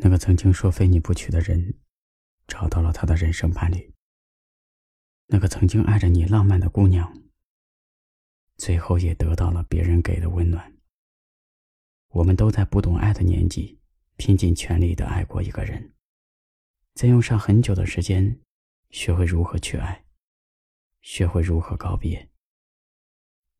[0.00, 1.74] 那个曾经说非你不娶的人，
[2.46, 3.92] 找到了他的人生伴侣。
[5.26, 7.20] 那个曾经爱着你浪漫的姑娘，
[8.56, 10.72] 最后也得到了别人给的温暖。
[12.10, 13.80] 我们都在不懂爱的年纪，
[14.16, 15.92] 拼尽全力的爱过一个人，
[16.94, 18.40] 再用上很久的时间，
[18.90, 20.04] 学会如何去爱，
[21.02, 22.30] 学会如何告别，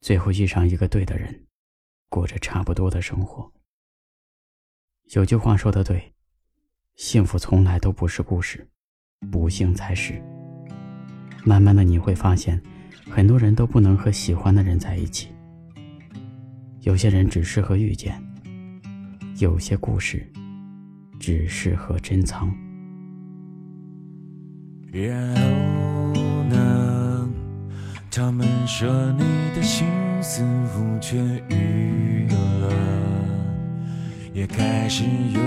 [0.00, 1.48] 最后遇上一个对的人，
[2.08, 3.52] 过着差不多的生活。
[5.06, 6.14] 有句话说的对。
[6.98, 8.66] 幸福从来都不是故事，
[9.30, 10.20] 不幸才是。
[11.44, 12.60] 慢慢的你会发现，
[13.08, 15.28] 很多人都不能和喜欢的人在一起。
[16.80, 18.20] 有些人只适合遇见，
[19.38, 20.26] 有些故事
[21.20, 22.52] 只适合珍藏。
[24.90, 27.30] 然后呢？
[28.10, 29.22] 他们说你
[29.54, 29.86] 的心
[30.20, 30.42] 似
[30.74, 31.16] 乎痊
[31.48, 32.74] 愈了。
[34.34, 35.40] 也开始有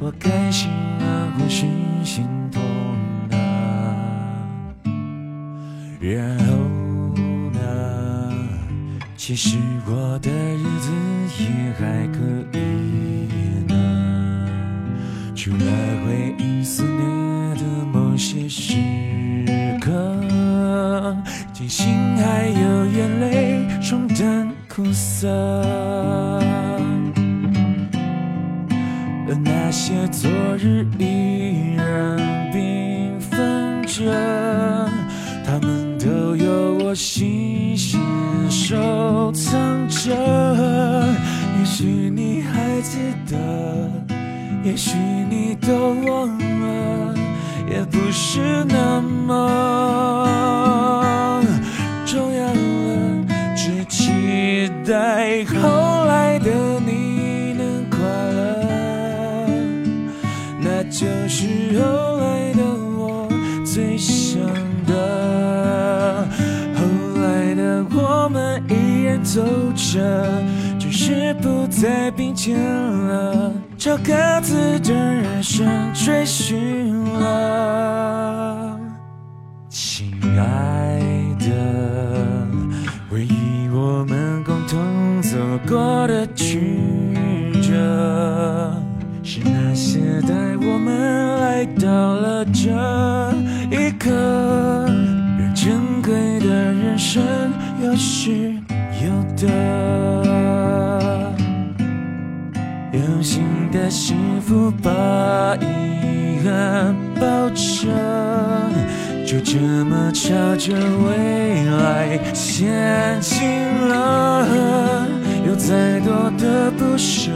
[0.00, 1.66] 我开心啊，或是
[2.04, 2.62] 心痛
[3.32, 3.36] 啊。
[6.00, 6.54] 然后
[7.52, 7.58] 呢？
[9.16, 10.92] 其实我的日子
[11.42, 12.18] 也还可
[12.56, 12.60] 以
[13.66, 13.74] 呢，
[15.34, 15.58] 除了
[16.06, 18.74] 回忆思念的某些时
[19.80, 21.16] 刻，
[21.52, 23.66] 庆幸还有眼泪。
[23.82, 25.28] 冲淡苦涩，
[29.28, 32.16] 而那些昨日依然
[32.50, 34.10] 缤纷着，
[35.44, 38.00] 他们都有我细心
[38.48, 40.14] 收藏着。
[41.58, 43.36] 也许你还记得，
[44.64, 44.96] 也许
[45.28, 46.28] 你都忘
[46.60, 47.14] 了，
[47.70, 49.34] 也不是那么
[52.06, 54.70] 重要了，只期。
[54.88, 55.58] 待后
[61.00, 61.46] 那就是
[61.78, 62.62] 后来的
[62.96, 63.28] 我
[63.64, 64.40] 最想
[64.84, 66.26] 的。
[66.74, 66.82] 后
[67.22, 69.40] 来的我们依然走
[69.76, 70.42] 着，
[70.76, 78.76] 只是不再并肩了，朝各自的人生追寻了，
[79.68, 81.00] 亲爱
[81.38, 81.46] 的，
[83.08, 85.38] 回忆我们共同走。
[85.68, 86.60] 过的曲
[87.62, 88.72] 折，
[89.30, 92.70] 是那些带我们来到了这
[93.70, 94.08] 一刻，
[95.38, 97.22] 让珍贵的人生
[97.84, 98.54] 有失
[99.04, 99.46] 有得，
[102.94, 107.86] 用心的幸福把遗憾抱着，
[109.26, 113.46] 就这么朝着未来前进
[113.90, 115.06] 了。
[115.46, 117.30] 有再多的不舍，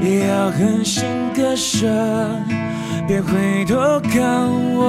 [0.00, 1.04] 也要狠心
[1.34, 1.86] 割舍，
[3.06, 4.84] 别回头看我，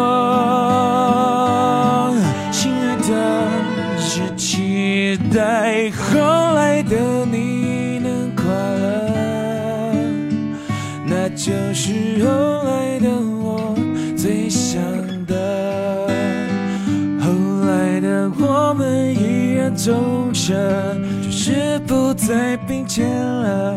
[2.52, 3.08] 亲爱的，
[3.98, 6.20] 只期待后
[6.54, 9.12] 来的你能快乐，
[11.06, 12.30] 那就是后
[12.64, 13.10] 来的
[13.42, 13.76] 我
[14.16, 14.80] 最想
[15.26, 16.08] 的。
[17.20, 17.32] 后
[17.66, 19.92] 来的我们依然走
[20.34, 20.98] 着。
[21.22, 23.76] 只是不再并肩了，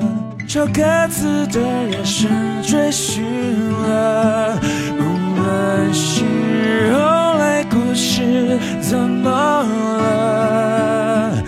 [0.53, 2.29] 朝各自的人生
[2.63, 3.25] 追寻
[3.71, 4.61] 了。
[4.99, 5.01] 无
[5.41, 6.99] 论是后
[7.39, 11.43] 来故事怎么了，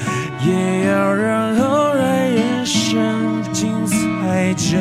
[0.47, 4.79] 也要让后来人生精彩着。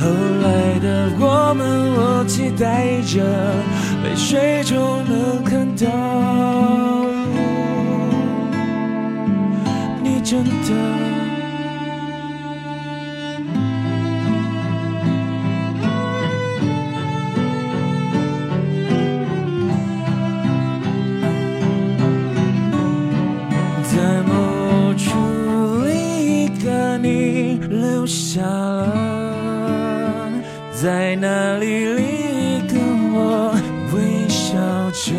[0.00, 0.08] 后
[0.42, 3.22] 来的我们，我期待着，
[4.02, 5.86] 泪水中能看到
[10.02, 10.20] 你。
[10.24, 10.50] 真的，
[28.32, 28.86] 下了，
[30.70, 32.76] 在那里另一个
[33.12, 33.52] 我
[33.92, 34.54] 微笑
[34.92, 35.12] 着，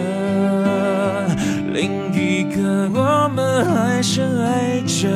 [1.74, 4.82] 另一个我们还深爱。
[4.86, 5.10] 着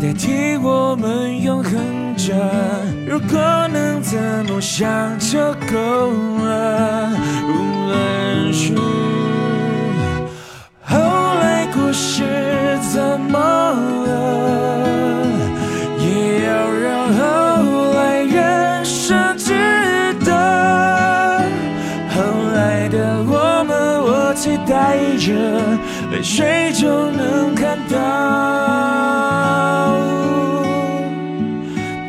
[0.00, 1.72] 代替我们永恒
[2.16, 2.34] 着，
[3.06, 3.38] 如果
[3.72, 5.38] 能怎么想就
[5.72, 6.10] 够
[6.44, 7.12] 了。
[26.22, 27.98] 谁就能看到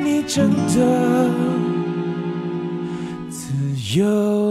[0.04, 1.30] 你真的
[3.30, 3.52] 自
[4.00, 4.43] 由？